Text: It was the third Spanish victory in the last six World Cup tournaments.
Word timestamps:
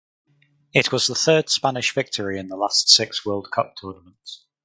It 0.73 0.91
was 0.91 1.05
the 1.05 1.13
third 1.13 1.47
Spanish 1.51 1.93
victory 1.93 2.39
in 2.39 2.47
the 2.47 2.55
last 2.55 2.89
six 2.89 3.23
World 3.23 3.51
Cup 3.51 3.75
tournaments. 3.79 4.47